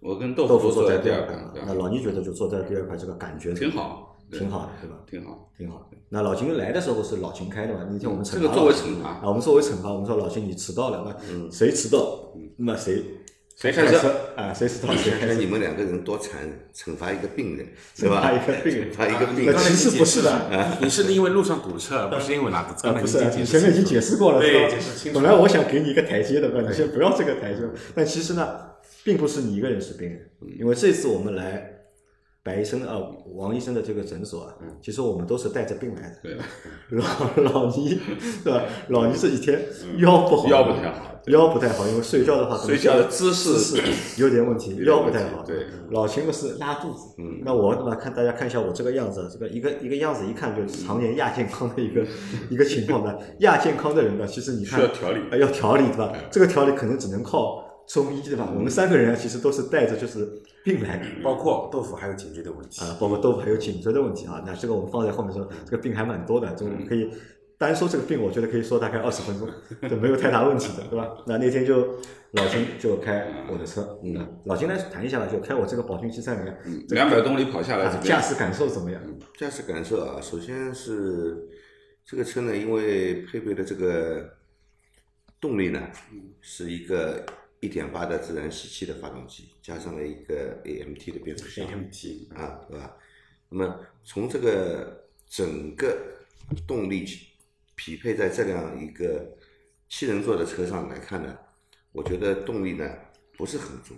[0.00, 4.96] 我跟豆豆腐坐在第二排嘛，那老倪觉得就坐在第二排这个感觉挺，好，挺好的，对吧？
[5.08, 5.50] 挺好。
[5.56, 5.88] 挺好。
[6.08, 7.86] 那老秦来的时候是老秦开的嘛？
[7.88, 9.10] 那天我们惩这个作为惩罚。
[9.10, 13.04] 啊，我们作为惩罚，我们说老秦你迟到了，那谁迟到，那谁
[13.60, 14.54] 开谁开车啊？
[14.54, 15.50] 谁迟到谁开车看看你。
[15.50, 16.38] 们两个人多惨，
[16.74, 18.20] 惩罚一个病人，是吧？
[18.22, 19.54] 罚一个病人惩罚一个病人。
[19.54, 26.48] 那其实不是的，你是因为路上堵车，不是因为哪个车，不是，你前面已经解释过了，对是吧解释清楚本来我想给你一个台阶的？
[26.62, 27.60] 你先不要这个台阶。
[27.94, 28.48] 但其实呢，
[29.02, 31.79] 并不是你一个人是病人，因为这次我们来
[32.42, 32.98] 白医生呃
[33.34, 36.16] 王医生的这个诊所啊，其实我们都是带着病来的。
[36.22, 36.36] 对，
[36.90, 38.62] 老老倪是吧？
[38.88, 39.60] 老倪这几天
[39.98, 45.44] 腰不好，腰不太好，腰不太好，因为睡觉的话，睡觉的姿势姿势有点问题，腰不太好。
[45.44, 52.02] 对老秦不是拉肚子，嗯，那我那看大家看一下我这个样子，这个一个一个样子一看就是常年亚健康的一个
[52.48, 53.18] 一个情况呢。
[53.40, 56.10] 亚健康的人呢，其实你看需要调理呃要调理对吧？
[56.30, 58.48] 这个调理可能只能靠中医对吧？
[58.54, 61.04] 我们三个人啊，其实都是带着就是病来的。
[61.24, 67.10] 包括豆腐还有颈椎的问题啊，包括豆腐还有颈椎的问题啊，那这个我们放在后面说，这个病还蛮多的，这个可以
[67.58, 69.48] 单说这个病，我觉得可以说大概二十分钟，
[69.90, 71.08] 就没有太大问题的，对吧？
[71.26, 71.96] 那那天就
[72.30, 78.20] 老金就开我的车，嗯，老金来谈一下吧，就开我这个宝骏七三零，嗯，两百公里跑下来啊怎么样？
[78.20, 79.02] 驾驶感受怎么样？
[79.36, 81.36] 驾驶感受啊，首先是
[82.04, 84.24] 这个车呢，因为配备的这个
[85.40, 85.82] 动力呢，
[86.40, 87.26] 是一个
[87.60, 92.96] 一点八的自然吸气的发动机，加上了一个 AMT 的变速箱 AMT 啊，对吧？
[93.48, 95.96] 那么从这个整个
[96.66, 97.06] 动力
[97.74, 99.36] 匹配在这辆一个
[99.88, 101.36] 七人座的车上来看呢，
[101.92, 102.88] 我觉得动力呢
[103.36, 103.94] 不是很足，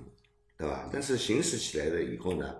[0.58, 0.88] 对吧？
[0.92, 2.54] 但是行驶起来了以后呢，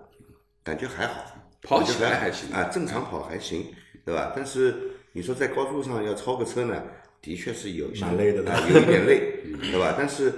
[0.63, 3.73] 感觉还好，跑起来还行啊，正常跑还行，
[4.05, 4.31] 对吧？
[4.35, 6.81] 但是你说在高速上要超个车呢，
[7.21, 9.95] 的确是有蛮累的啊，有一点累，对吧？
[9.97, 10.31] 但是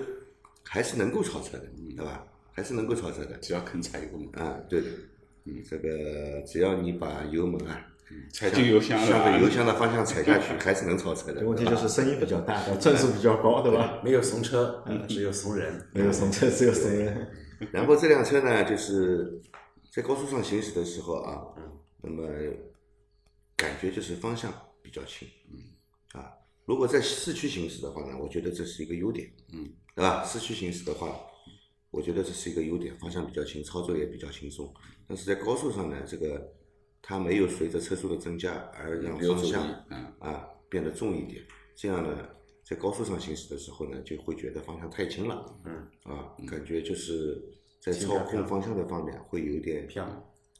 [0.67, 2.25] 还是能够超车的，对吧？
[2.51, 4.87] 还是能够超车的只要肯踩油门，啊，对的，
[5.45, 7.85] 嗯，这个只要你把油门啊，
[8.31, 11.45] 踩进油箱向着，油箱的方向踩下去，还是能超车的。
[11.45, 13.99] 问题就是声音比较大，转速比较高，对吧？
[14.03, 15.89] 没有怂车，只有怂人。
[15.93, 17.27] 没有怂车，只有怂人。
[17.71, 19.41] 然后这辆车呢，就是
[19.91, 21.41] 在高速上行驶的时候啊，
[22.01, 22.27] 那么
[23.55, 26.31] 感觉就是方向比较轻，嗯，啊，
[26.65, 30.23] 如果在市区行驶的话呢，我觉得这是一个优点，嗯，对吧？
[30.25, 31.19] 市区行驶的话，
[31.91, 34.73] 我觉得这是一个优点，方向比较轻，操作也比较轻松。
[35.07, 36.53] 但是在高速上呢，这个
[37.01, 40.11] 它没有随着车速的增加而让方向嗯。
[40.19, 41.41] 啊变得重一点，
[41.75, 42.27] 这样呢，
[42.67, 47.41] 在高速上行驶的时候呢，就会觉得方向太轻了，嗯，啊，感觉就是
[47.79, 50.03] 在操控方向的方面会有点飘，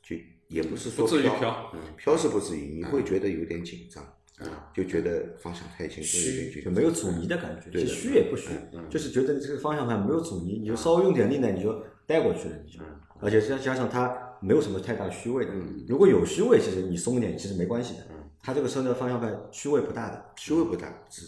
[0.04, 0.16] 就
[0.48, 1.36] 也不是说飘。
[1.40, 1.82] 飘，嗯。
[1.98, 8.50] 飘是不至于，你会觉得有点紧张，啊，就觉得方向太轻，会有点紧张就没有阻尼的感觉，对的其实虚也不虚，
[8.90, 12.80] 就是觉得你这个方向盘没有阻尼，你就稍微用点力呢，你就带过去了，你就，
[13.22, 15.52] 而且再加上它没有什么太大虚位的，
[15.88, 18.08] 如果有虚位，其实你松一点其实没关系的，
[18.44, 21.22] 它这个车的方向盘虚位不大的，虚位不大，只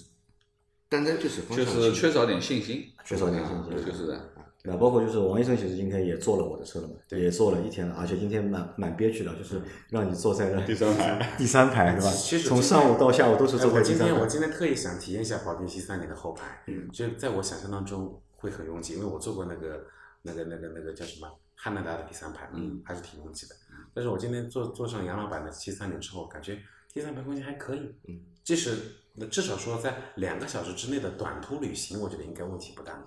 [0.89, 4.33] 单单就是方就是缺少点信心，缺少点信心啊就是的，
[4.67, 12.11] 那包括就是王医生其实今天也坐了我的车了嘛，也坐了一天了，而且今天蛮蛮憋屈的，就是让你坐在了第三排， 第三排是吧？
[12.11, 14.13] 其实从上午到下午都是哎，坐在我今第三排。
[14.13, 19.85] 天我今天特意想体验一下宝骏七三零的后排，嗯，就在我想象当中会很拥挤，因为我坐过那个
[20.23, 23.55] 那个那个那个叫什么汉兰达的第三排，嗯，还是挺拥挤的。
[23.93, 26.59] 但是我今天坐坐上杨老板的七三零之后，感觉
[26.91, 28.75] 第三排空间还可以，嗯，即使
[29.13, 33.01] 那至少说在两个小时之内的短途旅行，我觉得应该问题不大。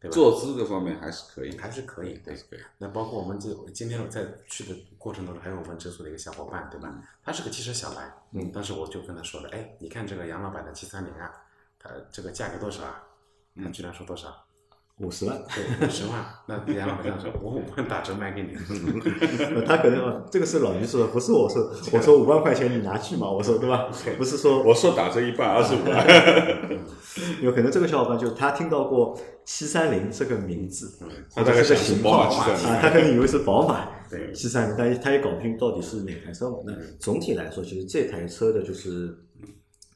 [0.00, 0.14] 对吧？
[0.14, 2.60] 坐姿各方面还是可以，还是可以，对还是可以。
[2.78, 6.92] 那包括我们这今天我在去的过程当中，还有我们诊所的一个小伙伴，对吧？
[7.22, 11.30] 他是个汽车小白，嗯当时我就跟他说了，哎，你看这个杨老板的七三零啊，
[11.78, 13.02] 他这个价格多少啊？
[13.62, 14.44] 他居然说多少？
[15.00, 16.24] 五十万，对，五十万。
[16.46, 18.54] 那杨老样说，我五万打折卖给你。
[19.66, 23.88] 他可能这个是老于说的，不是我说，我说五万块钱你拿去嘛，我说对吧？
[24.18, 26.06] 不是说我说打折一半二十五万，
[27.40, 30.98] 有可能这个小伙伴就他听到过七三零这个名字，
[31.34, 36.58] 他大概想这个型号是宝马730啊，他可能以为是宝马对七三零，但他也搞不清到底是哪台车嘛。
[36.66, 39.16] 那总体来说，其实这台车的就是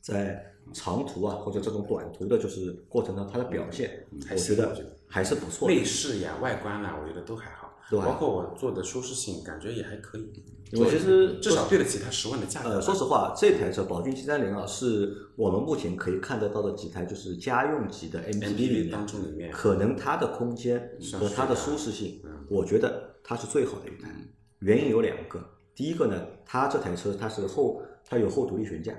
[0.01, 4.75] 在长途啊或者这种短途的，就是过程中它的表现，我觉得
[5.07, 5.75] 还是不错的。
[5.75, 10.33] 内饰呀、外观呐，我觉得都还好，都还好包括我坐的舒适性，感觉也还可以。
[10.77, 12.71] 我其实至少对得起它十万的价格。
[12.71, 24.11] 呃，说实话，这台车宝骏七三零啊，是我们目前可以看得到的几台就是家用级的 MPV 里面当中里面，可能它的空间和它的舒适性，我觉得它是最好的一台。
[24.61, 25.39] 原因有两个，
[25.77, 28.93] 第一个呢，它这台车它是后它有后独立悬架，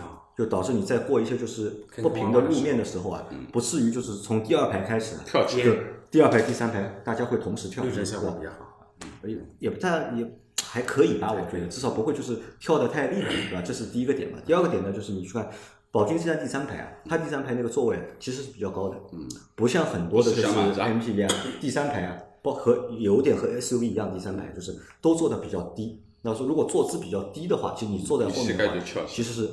[0.00, 3.22] 啊，就导致你在过一些就是不平的路面的时候啊，
[3.52, 5.62] 不至于就是从第二排开始啊跳起。
[5.62, 5.70] 就
[6.10, 8.90] 第二排、第三排大家会同时跳，效果比较好。
[9.22, 10.26] 也也不太也
[10.64, 13.62] 还可以吧，我觉得至少不会就是跳的太厉害，对吧？
[13.62, 14.38] 这是第一个点嘛。
[14.46, 15.50] 第二个点呢，就是你去看
[15.90, 26.00] 宝骏现在第三排啊，它第三排那个座位其实是比较高的，嗯，不像很多的就是 MPV 啊，第三排啊，包和有点和 SUV 一样，第三排就是都坐的比较低。
[26.22, 28.74] 那说如果坐姿比较低的话，其实你坐在后面的话
[29.06, 29.48] 其实是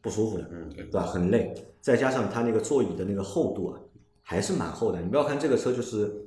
[0.00, 1.02] 不舒服的，嗯对吧？
[1.02, 3.80] 很累，再加上它那个座椅的那个厚度啊，
[4.22, 5.00] 还是蛮厚的。
[5.00, 6.26] 你不要看这个车就是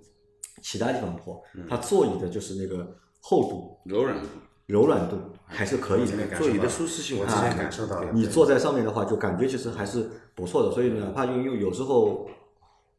[0.62, 4.28] 其他地方破，嗯它座椅的就是那个厚度、柔软度。
[4.66, 6.38] 柔软度还是可以的。
[6.38, 8.12] 座椅的舒适性我之前感受到了。
[8.14, 10.72] 你坐在上面的话，就感觉其实还是不错的。
[10.72, 12.26] 所以哪怕因为有时候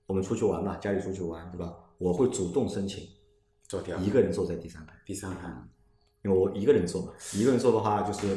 [0.07, 1.75] 我们出去玩嘛，家里出去玩，对吧？
[1.97, 3.09] 我会主动申请
[3.67, 5.49] 坐第二一个人坐在第三排，第三排，
[6.23, 8.37] 因为我一个人坐嘛，一个人坐的话就是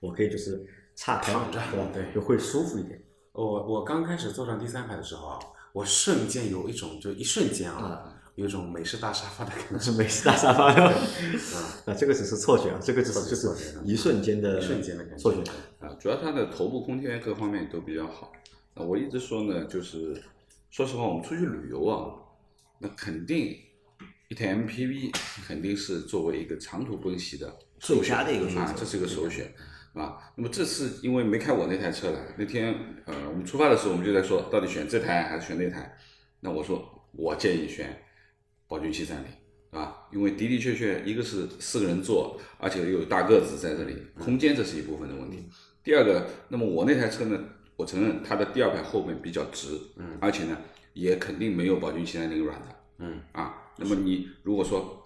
[0.00, 1.88] 我可以就是岔开，躺着对吧？
[1.92, 3.00] 对就会舒服一点。
[3.32, 5.38] 我我刚开始坐上第三排的时候啊，
[5.72, 9.78] 我瞬间有一种就一瞬间啊啊，有一种美式大沙发的感觉。
[9.78, 15.40] 是美式大沙发的， 啊，那，这个只是错觉啊，这个只是就错觉是一瞬间的一瞬间的感觉错觉。
[15.80, 18.32] 啊，主要它的头部空间各方面都比较好。
[18.74, 20.22] 那我一直说呢，就是
[20.70, 22.12] 说实话，我们出去旅游啊，
[22.78, 23.54] 那肯定
[24.28, 25.14] 一台 MPV
[25.46, 29.52] 肯定是作为一个长途奔袭的最佳的一个选择啊，这是一个首选，
[29.96, 30.16] 啊。
[30.36, 32.72] 那么这次因为没开我那台车了，那天
[33.06, 35.96] 呃我们出发的时候我们就在说，到底选这台还是选那台？
[36.40, 38.02] 那我说我建议选
[38.68, 39.26] 宝骏七三零。
[39.72, 45.44] 啊，因为的的确确，一个是四个人坐，而且又有大个子在这里，空间这是一部分的问题。
[45.84, 47.38] 第二个，那么我那台车呢，
[47.76, 50.56] 我承认它的第二排后面比较直，嗯，而且呢，
[50.94, 52.66] 也肯定没有宝骏七三零软的，
[53.00, 55.05] 嗯，啊，那么你如果说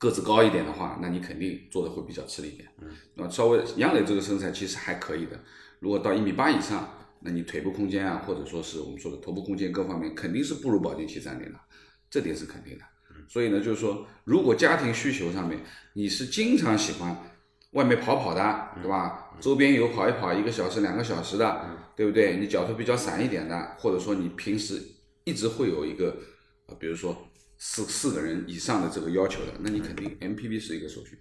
[0.00, 5.38] 个子高一点的话，那你肯定做的会比较吃力一点，嗯，那么稍微杨磊这个身材其实还可以的，
[5.78, 6.88] 如果到一米八以上，
[7.20, 11.60] 那你腿部空间啊，或者说是我们说的头部空间各方面，肯定是不如宝骏七三零的，
[12.08, 12.84] 这点是肯定的。
[13.28, 15.60] 所以呢，就是说，如果家庭需求上面
[15.92, 17.14] 你是经常喜欢
[17.72, 19.30] 外面跑跑的，对吧？
[19.38, 22.38] 周边有跑一跑，一个小时、两个小时的，对不对？
[22.38, 24.82] 你脚头比较散一点的，或者说你平时
[25.24, 26.16] 一直会有一个，
[26.66, 27.14] 呃，比如说
[27.62, 31.18] 四四个人以上的这个要求的，那你肯定 MPV 是一个首选，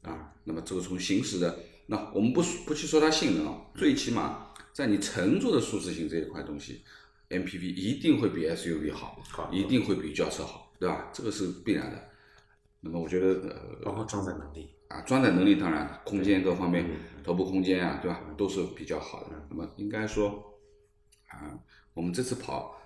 [0.00, 6.82] 啊，那么这个从行驶的，那我们不不去说它性能啊，最起码在你乘坐的舒适性这一块东西
[7.28, 11.10] ，MPV 一定会比 SUV 好，好一定会比轿车好，对吧？
[11.12, 12.10] 这个是必然的。
[12.80, 19.46] 那么我觉得，呃，包括装载能力，啊，装载能力当然，空间各方面，嗯头部空间啊，对吧，都是比较好的。
[19.50, 20.58] 那么应该说，
[21.28, 21.58] 啊，
[21.92, 22.80] 我们这次跑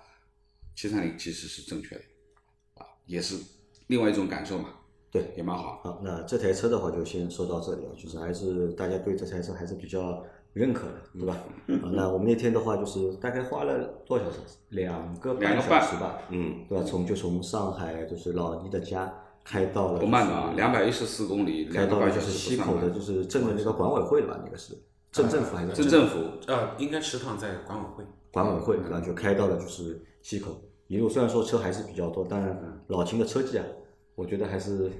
[0.75, 2.18] 七三零其实是正确的，啊，
[3.09, 3.35] 也是
[3.87, 4.69] 另外一种感受嘛，
[5.11, 5.79] 对，也蛮好。
[5.83, 11.35] 好，那这台车的话就先说到这里啊，就是还是大家对这台车还是比较认可的，对吧？
[11.81, 14.57] 啊，那我们那天的话就是大概花了多少小时？
[14.69, 16.83] 两个半两个小时吧，嗯，对吧？
[16.83, 19.11] 从就从上海就是老倪的家
[19.43, 22.91] 开到了不慢的啊，就是两百一十四公里，开到了就两个半小是西口的。
[22.91, 24.39] 就是镇的那个管委会的吧？
[24.45, 24.77] 那个是
[25.11, 29.07] 镇政府还是镇政府呃，应该池塘在管委会，管委会然后？
[29.07, 30.55] 就开到了就是西口，
[30.89, 33.65] 一路虽然说车还是比较多，但老秦的车技啊，
[34.15, 34.91] 我觉得还是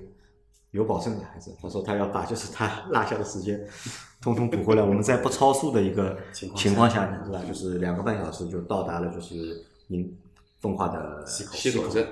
[0.70, 3.68] 有保证的，还是他说他要把就是他 落下的时间
[4.22, 7.08] 通通补回来，我们在不超速的一个情况下。
[7.08, 7.44] 呢，对吧？
[7.48, 10.16] 就是两个半小时就到达了就是宁
[10.60, 12.08] 奉化的西口镇，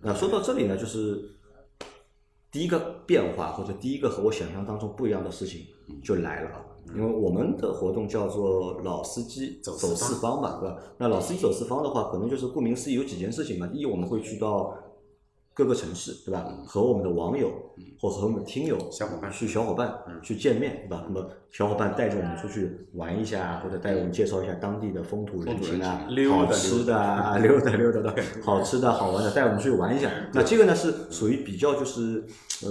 [0.00, 1.30] 那说到这里呢，就是
[2.50, 5.66] 第一个变化或者第一个和我想象当中不一样的事情
[6.02, 10.76] 就来了啊，因为我们的活动叫做老司机走走四四方嘛，对吧？
[10.98, 13.66] 那老司机走四方的话，可能就是顾名思义有几件事情嘛。
[13.66, 14.74] 第一，我们会去到
[15.54, 16.44] 各个城市，对吧？
[16.66, 17.50] 和我们的网友
[18.00, 21.04] 或和我们的听友、小伙伴去小伙伴嗯去见面，对吧？
[21.06, 30.10] 那么小伙伴带着我们出去玩一下，或者带我们介绍一下当地的风土人情啊好吃的啊， 溜达溜达的，好吃的好玩的，带我们出去玩一下。
[30.32, 32.24] 那这个呢是属于比较就是
[32.64, 32.70] 呃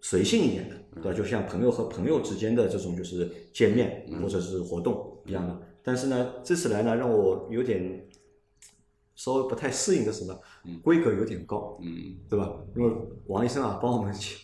[0.00, 1.12] 随性一点的，对吧？
[1.12, 5.58] 就像朋友和朋友之间的这种就是见面或者是活动一样的。
[5.82, 8.06] 但是呢，这次来呢，让我有点
[9.14, 10.38] 稍微不太适应的是什么？
[10.82, 12.52] 规格有点高，嗯，对吧？
[12.76, 12.92] 因为
[13.26, 14.36] 王医生啊，帮我们介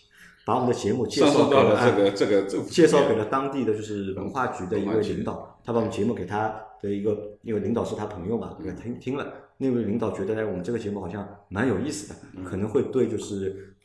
[0.45, 13.77] 把我们的节目介绍给了升到了这个这个这介绍给了当地的就是文化局的一位领导，他把我们节目给他的一个，因为领导是他朋友嘛，给他听听了，那位领导觉得哎，我们这个节目好像蛮有意思的，可能会对就是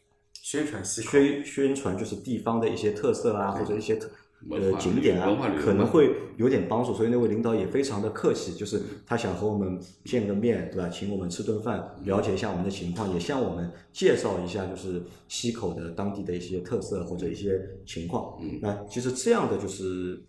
[0.44, 4.10] 宣传西口宣宣传就是地方的一些特色啊，或者一些特
[4.52, 5.26] 呃景点啊
[5.58, 6.94] 可能会有点帮助。
[6.94, 10.90] 所以那位领导也非常的客气，就是他想和我们见个面，对吧？
[10.90, 18.38] 请我们吃顿饭，了解一下我们的情况，也向我们介绍一下就是溪口的当地的一些特色或者一些情况。
[18.42, 20.22] 嗯那其实这样的就是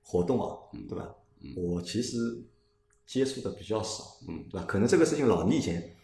[0.00, 1.14] 活动啊，嗯对吧？
[1.54, 2.16] 我其实
[3.06, 4.64] 接触的比较少，嗯，对吧？
[4.66, 5.94] 可能这个事情老倪以前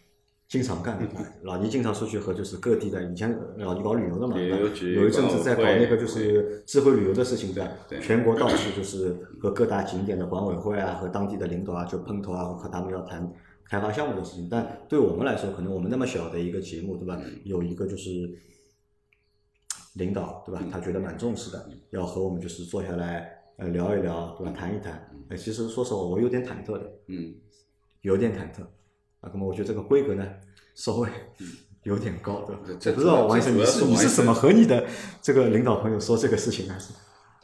[0.53, 1.07] 经常干的，
[1.41, 4.67] 老倪经常出去和就是各地的，以前老倪搞旅游的嘛，有
[5.07, 7.71] 一阵子在搞那个就是智慧旅游的事情，对吧？
[7.99, 13.33] 全国到处就是和各大景点的管委会啊，和当地的领导啊，就碰头啊，和他们要谈
[13.67, 14.47] 开发项目的事情。
[14.47, 17.19] 但对我们来说，可能我们那么小的一个节目，对吧？
[17.45, 18.11] 有一个就是
[19.95, 20.63] 领导，对吧？
[20.71, 24.53] 他觉得蛮重视的，要和我们就是坐下来呃聊一聊，对吧？
[24.55, 25.03] 谈一谈。
[25.29, 27.33] 呃，其实说实话，我有点忐忑的，嗯
[28.01, 28.63] 有点忐忑。
[29.23, 30.27] 啊，那么我觉得这个规格呢，
[30.75, 31.09] 稍微
[31.83, 32.61] 有点高，对吧？
[32.79, 34.85] 这我不知道王医生，你是你是怎么和你的
[35.21, 36.93] 这个领导朋友说这个事情呢是？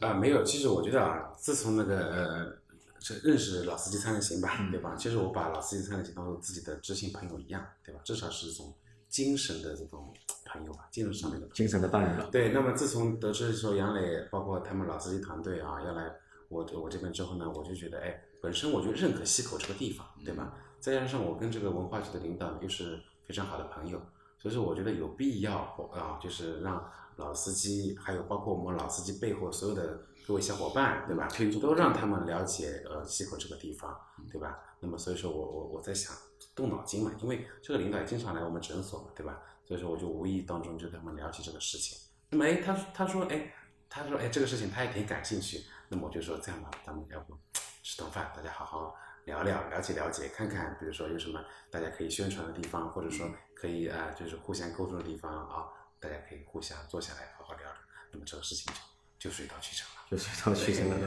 [0.06, 2.54] 啊，没有，其实我觉得啊，自从那个呃，
[3.00, 4.96] 这认识老司机三人行吧，嗯对吧？
[4.98, 8.00] 其实我把老司机三人行当做自己的知心朋友一样，对吧？
[8.04, 8.74] 至少是一种
[9.10, 10.14] 精神的这种
[10.46, 11.48] 朋友吧，精神上面的。
[11.54, 12.30] 精神的伴侣了。
[12.32, 16.10] 对，那么自从得知说杨磊包括他们老司机团队啊要来
[16.48, 20.54] 我我这边之后呢，我就觉得哎，本身我就认可溪口这个地方，对吧？
[20.80, 24.00] 再加上我跟这个文化局的领导又是非常好的朋友，
[24.38, 25.58] 所以说我觉得有必要
[25.94, 31.28] 啊，就是让老司机还有包括我们老司机背后所有的各位小伙伴，对吧？
[31.62, 34.00] 都让他们了解呃西口这个地方，
[34.32, 34.58] 对吧？
[34.80, 36.16] 那么所以说我我我在想
[36.56, 39.42] 动脑筋嘛，因为这个领导也经常来我们诊所嘛，对吧？
[39.66, 41.98] 所以说我就无意当中就跟他们聊起这个事情。
[42.30, 43.54] 那么哎，他他说哎，
[43.90, 47.38] 他说哎这个事情他也挺感兴趣，那么我就说这样吧，咱们要不
[47.84, 48.96] 吃顿饭，大家好好
[49.30, 51.40] 聊聊，了解了解，看看比如说有什么
[51.70, 57.72] 大家可以宣传的地方，或者说可以啊、呃就是互相沟通的地方啊，大家可以互相坐下来好好聊聊，
[58.12, 58.74] 那么这个事情
[59.20, 60.02] 就就水到渠成了。
[60.10, 60.98] 就水到渠成了。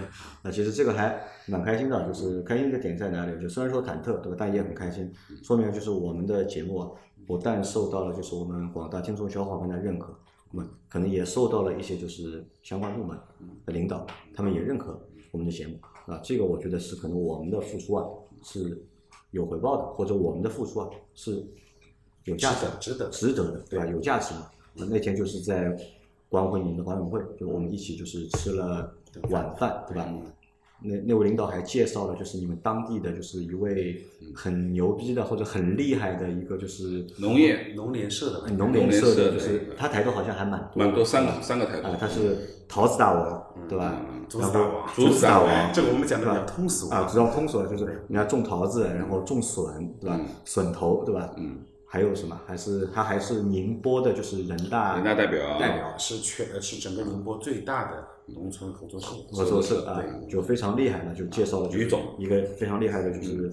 [0.43, 3.43] 那其实这个还蛮开心的，就是开心的点在哪里？
[3.43, 4.37] 就虽然说忐忑，对吧？
[4.39, 6.91] 但也很开心，说明就是我们的节目啊，
[7.27, 10.17] 不但受到了就是我们广大听众小伙伴的认可，
[10.53, 13.19] 那么可能也受到了一些就是相关部门
[13.67, 16.21] 的领导，他们也认可我们的节目啊。
[16.23, 18.07] 这个我觉得是可能我们的付出啊
[18.43, 18.83] 是
[19.31, 21.45] 有回报的，或者我们的付出啊是
[22.25, 23.87] 有价值的、值得值得的，对吧？
[23.87, 24.51] 有价值嘛。
[24.75, 25.77] 那那天就是在
[26.29, 28.93] 管委会里面的管委会，就我们一起就是吃了
[29.31, 30.13] 晚饭，对吧？
[30.85, 42.37] 那那位领导还介绍了，就是你们当地的就是一位很牛逼的或者很厉害的一个就是农业农联社的农联社的的，就是他抬头好像还蛮多，蛮多三个三个台啊，头，他是
[42.69, 43.97] 桃子大王，对吧？
[44.09, 50.27] 嗯竹子大王竹子大王，这个我们讲的比较通俗啊，比较通俗的就是人家种桃子，然后种笋，对吧嗯？
[50.47, 51.35] 笋头，对吧？
[51.37, 52.41] 嗯，还有什么？
[52.47, 59.09] 还是他还是宁波的，就是人大人大代表代表是全呃是整个宁波最大的农村合作社。
[59.31, 63.53] 合作社啊，就非常厉害的，就介绍了就是于总一个非常厉害的，就是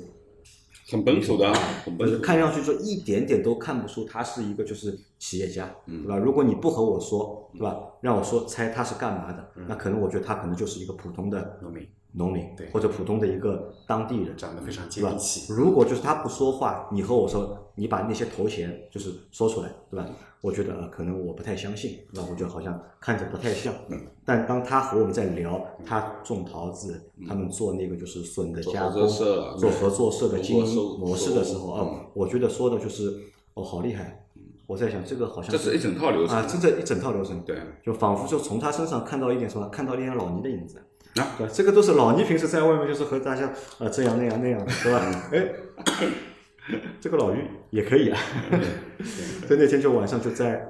[0.89, 1.53] 很本土的啊，
[1.85, 2.25] 很就是本土。
[2.25, 6.17] 看上去就一点点都看不出他是一个就是企业家，嗯对吧？
[6.17, 7.77] 如果你不和我说，对吧？
[8.01, 15.51] 让我说猜他是干嘛的，嗯那可能我觉得他可能就是一个普通的农民农民对，或者普通的一个当地人，长得非常接地气。？
[15.53, 20.09] 如果就是他不说话，你和我说，你把那些头衔就是说出来，对吧？
[20.41, 22.27] 我觉得呃可能我不太相信，对吧？
[22.31, 23.73] 我觉得好像看着不太像。
[23.89, 33.11] 嗯但当他和我们在聊他种桃子，他们做那个就是笋的加工，合作社啊做合作社的经营模式的时候，收哦，我觉得说的就是
[33.55, 34.25] 哦，好厉害。
[34.67, 40.79] 我在想，这个好像这是一整套流程啊，真的一整套流程，对，就仿佛就从他身上看到一点什么，看到一点老倪的影子。
[41.15, 45.29] 啊对，这个都是老倪平时在外面就是和大家呃这样那样那样的， 对吧？
[45.33, 48.19] 哎，这个老于也可以啊。
[49.47, 50.69] 所以那天就晚上就在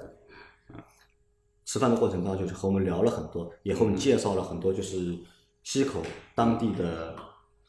[1.65, 5.15] 吃饭的过程当中，就是和我们聊了很多，也和我们介绍了很多，就是
[5.63, 6.01] 溪口
[6.33, 7.15] 当地的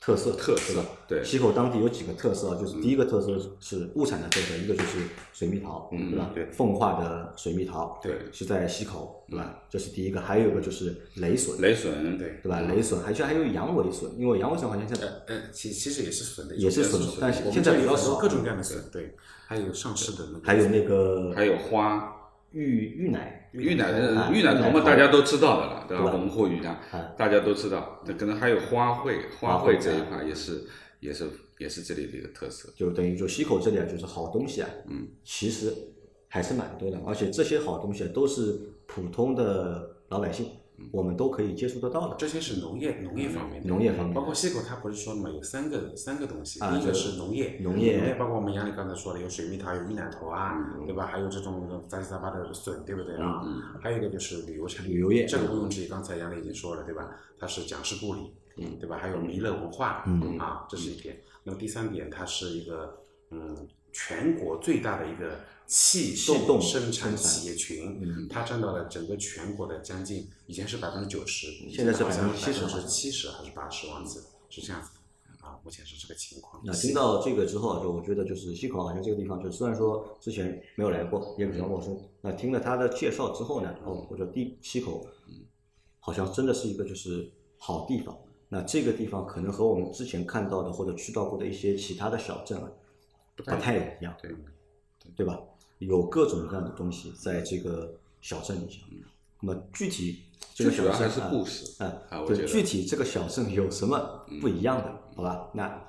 [0.00, 4.98] 特色，特色对溪口当地有几个特色啊，就是第一个特色是物产的特色，一个就是
[5.34, 6.30] 水蜜桃，嗯对吧？
[6.34, 9.62] 对奉化的水蜜桃，对是在溪口，对吧？
[9.68, 12.62] 这是第一个，还有一个就是雷笋，雷笋，对对吧？
[12.62, 19.14] 雷笋，还就还有羊尾笋，因为羊尾笋好像现在呃呃，其其实也是笋的也是笋但现在比较少各种各样的笋，对，
[19.46, 22.16] 还有上市的那个，还有那个还有花。
[22.52, 26.04] 玉玉奶，玉奶啊的玉奶头嘛，头大家都知道的了，对吧？
[26.04, 26.60] 对吧文护玉
[27.16, 28.02] 大家都知道。
[28.04, 30.64] 那可能还有花卉，花花卉卉这一块也是
[31.00, 31.28] 也是
[31.58, 32.72] 也是这里的一个特色。
[32.74, 35.72] 就等于就溪口这里啊，就是好东西啊，嗯，其实
[36.28, 40.46] 还是蛮多的，而且这些好东西啊都是普通的老百姓，
[40.92, 42.16] 我们都可以接触得到的。
[42.18, 51.06] 这些是农业农业方面的，农业方面包括溪口，它不是说了嘛，有三个三个东西，啊第一个是农业，农业农业包括我们杨里刚才说的，有水蜜桃，有玉奶头啊，嗯对吧？
[51.06, 53.42] 还有这种杂七杂八的笋，对不对啊？
[53.80, 57.08] 还有一个就是旅游产业，旅游业这个毋庸置疑，刚才杨磊已经说了，对吧？
[57.38, 58.98] 它是讲师故里，嗯，对吧？
[58.98, 61.18] 还有弥勒文化，嗯啊，这是一点。
[61.44, 63.56] 那么第三点，它是一个嗯
[63.92, 65.40] 全国最大的一个
[65.70, 72.32] 气气动生生产产企业群，嗯它占到了整个全国的将近，以前是百分之九十，现在是70%百分
[72.82, 76.60] 之七十还是八十，忘记了，是这样子的啊，目前是这个情况。
[76.66, 81.96] 那听到这个之后啊，就我觉得就是西口好像这个地方，就虽然说之前没有来过，也比较陌生。
[82.20, 85.06] 那听了他的介绍之后呢，哦，我觉得地溪口，
[86.00, 88.18] 好像真的是一个就是好地方。
[88.48, 92.68] 那这个地方可能和我们之前看到的或者去到过的一些其他的小镇啊，
[93.36, 94.34] 不太一样，对，
[95.14, 95.40] 对吧？
[95.80, 98.96] 有各种各样的东西在这个小镇里头。
[99.42, 100.20] 那么具体
[100.54, 103.98] 这个小镇是故事啊对，具体这个小镇有什么
[104.40, 105.50] 不一样的，好吧？
[105.54, 105.82] 那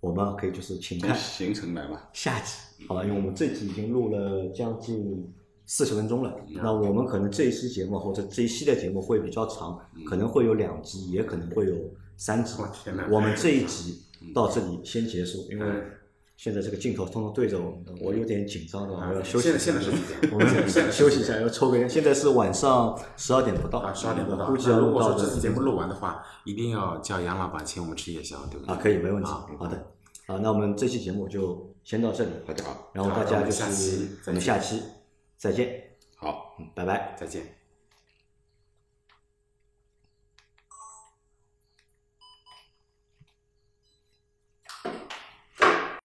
[0.00, 2.00] 我们可以就是请看行程来嘛。
[2.12, 3.04] 下集，好吧？
[3.04, 5.32] 因为我们这集已经录了将近
[5.66, 11.76] 四十分钟了，嗯那我们可能这一期节目或者这一系列节目会比较长，可能会有两集，也可能会有
[12.16, 12.54] 三集
[13.08, 14.02] 我们这一集
[14.34, 15.90] 到这里先结束，因为嗯
[16.36, 19.58] 现在这个镜头通通对着我们的，我有点紧张的，我要休息一下。
[19.58, 20.32] 现在现在是几点？
[20.34, 21.88] 我们现在休息一下，要抽根烟。
[21.88, 24.46] 现在是晚上十二点不到，啊，十二点不到。
[24.46, 28.74] 估计如果说这次节目录完的话，一定要叫杨老板请我们吃夜宵，对不对？
[28.74, 29.30] 啊，可以，没问题。
[29.30, 29.86] 啊好的，
[30.26, 32.30] 好，那我们这期节目就先到这里。
[32.46, 34.82] 好的，然后大家就是我们下期
[35.38, 35.82] 再见，
[36.16, 36.54] 好。
[36.58, 37.16] 嗯，拜拜。
[37.18, 37.65] 再见。